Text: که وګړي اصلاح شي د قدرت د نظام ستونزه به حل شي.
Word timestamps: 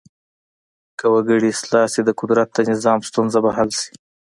که 0.99 1.05
وګړي 1.13 1.49
اصلاح 1.51 1.85
شي 1.93 2.01
د 2.05 2.09
قدرت 2.19 2.47
د 2.53 2.57
نظام 2.71 2.99
ستونزه 3.09 3.39
به 3.43 3.51
حل 3.57 3.69
شي. 3.79 3.91